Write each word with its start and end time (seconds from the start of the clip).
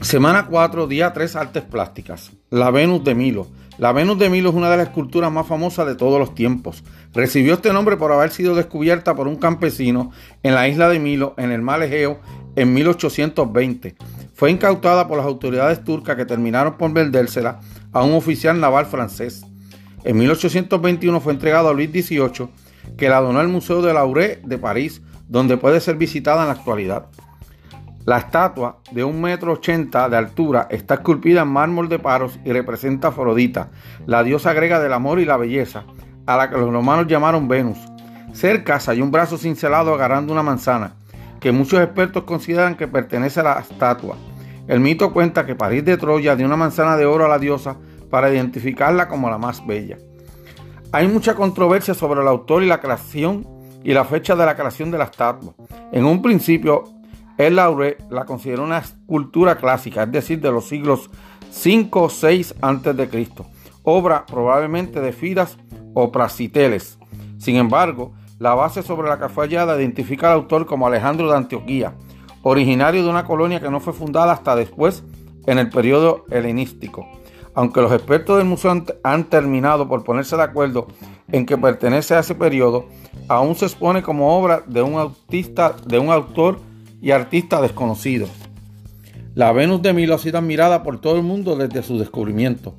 Semana 0.00 0.46
4, 0.46 0.86
día 0.86 1.12
3, 1.12 1.36
artes 1.36 1.62
plásticas. 1.62 2.32
La 2.48 2.70
Venus 2.70 3.04
de 3.04 3.14
Milo. 3.14 3.48
La 3.76 3.92
Venus 3.92 4.18
de 4.18 4.30
Milo 4.30 4.48
es 4.48 4.54
una 4.54 4.70
de 4.70 4.78
las 4.78 4.86
esculturas 4.86 5.30
más 5.30 5.46
famosas 5.46 5.86
de 5.86 5.94
todos 5.94 6.18
los 6.18 6.34
tiempos. 6.34 6.82
Recibió 7.12 7.52
este 7.52 7.70
nombre 7.70 7.98
por 7.98 8.10
haber 8.10 8.30
sido 8.30 8.54
descubierta 8.54 9.14
por 9.14 9.28
un 9.28 9.36
campesino 9.36 10.10
en 10.42 10.54
la 10.54 10.68
isla 10.68 10.88
de 10.88 10.98
Milo, 10.98 11.34
en 11.36 11.52
el 11.52 11.60
mar 11.60 11.82
Egeo, 11.82 12.18
en 12.56 12.72
1820. 12.72 13.94
Fue 14.34 14.50
incautada 14.50 15.06
por 15.06 15.18
las 15.18 15.26
autoridades 15.26 15.84
turcas 15.84 16.16
que 16.16 16.24
terminaron 16.24 16.78
por 16.78 16.90
vendérsela 16.94 17.60
a 17.92 18.02
un 18.02 18.14
oficial 18.14 18.58
naval 18.58 18.86
francés. 18.86 19.44
En 20.04 20.16
1821 20.16 21.20
fue 21.20 21.34
entregado 21.34 21.68
a 21.68 21.74
Luis 21.74 21.90
XVIII, 21.90 22.48
que 22.96 23.10
la 23.10 23.20
donó 23.20 23.38
al 23.38 23.48
Museo 23.48 23.82
de 23.82 23.92
Lauré 23.92 24.40
de 24.44 24.56
París, 24.56 25.02
donde 25.28 25.58
puede 25.58 25.78
ser 25.78 25.96
visitada 25.96 26.40
en 26.40 26.48
la 26.48 26.54
actualidad. 26.54 27.08
La 28.06 28.16
estatua 28.16 28.78
de 28.92 29.04
un 29.04 29.20
metro 29.20 29.52
ochenta 29.52 30.08
de 30.08 30.16
altura 30.16 30.66
está 30.70 30.94
esculpida 30.94 31.42
en 31.42 31.48
mármol 31.48 31.88
de 31.90 31.98
Paros 31.98 32.38
y 32.44 32.50
representa 32.50 33.08
a 33.08 33.10
Afrodita, 33.10 33.68
la 34.06 34.22
diosa 34.22 34.54
griega 34.54 34.80
del 34.80 34.94
amor 34.94 35.20
y 35.20 35.26
la 35.26 35.36
belleza, 35.36 35.84
a 36.26 36.36
la 36.36 36.48
que 36.48 36.56
los 36.56 36.72
romanos 36.72 37.06
llamaron 37.08 37.46
Venus. 37.46 37.78
Cerca 38.32 38.78
hay 38.86 39.02
un 39.02 39.10
brazo 39.10 39.36
cincelado 39.36 39.92
agarrando 39.92 40.32
una 40.32 40.42
manzana, 40.42 40.94
que 41.40 41.52
muchos 41.52 41.80
expertos 41.82 42.24
consideran 42.24 42.74
que 42.74 42.88
pertenece 42.88 43.40
a 43.40 43.42
la 43.42 43.60
estatua. 43.60 44.16
El 44.66 44.80
mito 44.80 45.12
cuenta 45.12 45.44
que 45.44 45.54
París 45.54 45.84
de 45.84 45.98
Troya 45.98 46.36
dio 46.36 46.46
una 46.46 46.56
manzana 46.56 46.96
de 46.96 47.04
oro 47.04 47.26
a 47.26 47.28
la 47.28 47.38
diosa 47.38 47.76
para 48.08 48.32
identificarla 48.32 49.08
como 49.08 49.28
la 49.28 49.36
más 49.36 49.66
bella. 49.66 49.98
Hay 50.92 51.06
mucha 51.06 51.34
controversia 51.34 51.92
sobre 51.92 52.22
el 52.22 52.28
autor 52.28 52.62
y 52.62 52.66
la 52.66 52.80
creación 52.80 53.46
y 53.84 53.92
la 53.92 54.04
fecha 54.04 54.36
de 54.36 54.46
la 54.46 54.56
creación 54.56 54.90
de 54.90 54.98
la 54.98 55.04
estatua. 55.04 55.54
En 55.92 56.04
un 56.04 56.22
principio, 56.22 56.84
el 57.46 57.56
Laure 57.56 57.96
la 58.10 58.26
consideró 58.26 58.64
una 58.64 58.78
escultura 58.78 59.56
clásica, 59.56 60.02
es 60.02 60.12
decir, 60.12 60.40
de 60.40 60.52
los 60.52 60.68
siglos 60.68 61.10
5 61.50 62.02
o 62.02 62.10
6 62.10 62.54
a.C., 62.60 63.28
obra 63.82 64.26
probablemente 64.26 65.00
de 65.00 65.12
Firas 65.12 65.56
o 65.94 66.12
Prasiteles. 66.12 66.98
Sin 67.38 67.56
embargo, 67.56 68.12
la 68.38 68.54
base 68.54 68.82
sobre 68.82 69.08
la 69.08 69.18
que 69.18 69.30
fue 69.30 69.46
hallada 69.46 69.78
identifica 69.78 70.28
al 70.28 70.40
autor 70.40 70.66
como 70.66 70.86
Alejandro 70.86 71.30
de 71.30 71.36
Antioquía, 71.38 71.94
originario 72.42 73.02
de 73.02 73.08
una 73.10 73.24
colonia 73.24 73.60
que 73.60 73.70
no 73.70 73.80
fue 73.80 73.94
fundada 73.94 74.32
hasta 74.32 74.54
después 74.54 75.02
en 75.46 75.58
el 75.58 75.70
periodo 75.70 76.26
helenístico. 76.30 77.06
Aunque 77.54 77.80
los 77.80 77.92
expertos 77.92 78.36
del 78.36 78.46
museo 78.46 78.84
han 79.02 79.24
terminado 79.24 79.88
por 79.88 80.04
ponerse 80.04 80.36
de 80.36 80.42
acuerdo 80.42 80.86
en 81.32 81.46
que 81.46 81.58
pertenece 81.58 82.14
a 82.14 82.20
ese 82.20 82.34
periodo, 82.34 82.86
aún 83.28 83.54
se 83.54 83.64
expone 83.64 84.02
como 84.02 84.38
obra 84.38 84.62
de 84.66 84.82
un, 84.82 84.94
autista, 84.94 85.74
de 85.86 85.98
un 85.98 86.10
autor 86.10 86.60
y 87.00 87.10
artista 87.10 87.60
desconocido. 87.60 88.28
La 89.34 89.52
Venus 89.52 89.80
de 89.82 89.92
Milo 89.92 90.14
ha 90.14 90.18
sido 90.18 90.38
admirada 90.38 90.82
por 90.82 91.00
todo 91.00 91.16
el 91.16 91.22
mundo 91.22 91.56
desde 91.56 91.82
su 91.82 91.98
descubrimiento. 91.98 92.76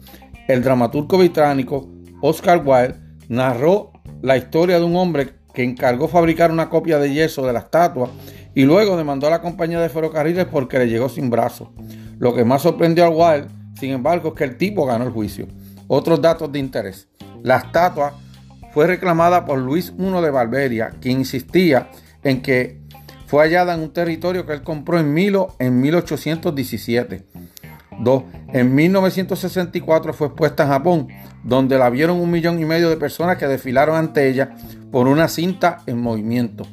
El 0.47 0.63
dramaturgo 0.63 1.17
británico 1.17 1.87
Oscar 2.21 2.61
Wilde 2.65 2.95
narró 3.29 3.91
la 4.21 4.37
historia 4.37 4.77
de 4.77 4.85
un 4.85 4.95
hombre 4.95 5.33
que 5.53 5.63
encargó 5.63 6.07
fabricar 6.07 6.51
una 6.51 6.69
copia 6.69 6.99
de 6.99 7.13
yeso 7.13 7.45
de 7.45 7.53
la 7.53 7.59
estatua 7.59 8.09
y 8.53 8.63
luego 8.63 8.97
demandó 8.97 9.27
a 9.27 9.31
la 9.31 9.41
compañía 9.41 9.79
de 9.79 9.89
ferrocarriles 9.89 10.45
porque 10.45 10.77
le 10.77 10.87
llegó 10.87 11.09
sin 11.09 11.29
brazo. 11.29 11.71
Lo 12.19 12.35
que 12.35 12.43
más 12.43 12.61
sorprendió 12.61 13.05
a 13.05 13.09
Wilde, 13.09 13.47
sin 13.79 13.91
embargo, 13.91 14.29
es 14.29 14.35
que 14.35 14.43
el 14.43 14.57
tipo 14.57 14.85
ganó 14.85 15.05
el 15.05 15.11
juicio. 15.11 15.47
Otros 15.87 16.21
datos 16.21 16.51
de 16.51 16.59
interés. 16.59 17.07
La 17.43 17.57
estatua 17.57 18.13
fue 18.73 18.87
reclamada 18.87 19.45
por 19.45 19.57
Luis 19.57 19.93
I 19.97 20.21
de 20.21 20.29
Barberia, 20.29 20.91
quien 21.01 21.19
insistía 21.19 21.89
en 22.23 22.41
que 22.41 22.80
fue 23.31 23.45
hallada 23.45 23.75
en 23.75 23.79
un 23.79 23.93
territorio 23.93 24.45
que 24.45 24.51
él 24.51 24.61
compró 24.61 24.99
en 24.99 25.13
Milo 25.13 25.55
en 25.57 25.79
1817. 25.79 27.23
2. 27.97 28.23
En 28.51 28.75
1964 28.75 30.11
fue 30.11 30.27
expuesta 30.27 30.63
en 30.63 30.69
Japón, 30.69 31.07
donde 31.41 31.77
la 31.77 31.89
vieron 31.89 32.19
un 32.19 32.29
millón 32.29 32.59
y 32.59 32.65
medio 32.65 32.89
de 32.89 32.97
personas 32.97 33.37
que 33.37 33.47
desfilaron 33.47 33.95
ante 33.95 34.27
ella 34.27 34.53
por 34.91 35.07
una 35.07 35.29
cinta 35.29 35.77
en 35.87 36.01
movimiento. 36.01 36.67